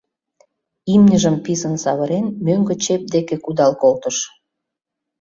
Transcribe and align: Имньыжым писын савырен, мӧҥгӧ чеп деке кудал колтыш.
Имньыжым 0.93 1.35
писын 1.45 1.75
савырен, 1.83 2.25
мӧҥгӧ 2.45 2.75
чеп 2.83 3.01
деке 3.13 3.35
кудал 3.45 3.71
колтыш. 3.81 4.17